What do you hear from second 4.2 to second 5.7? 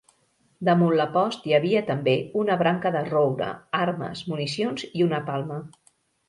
municions i una palma.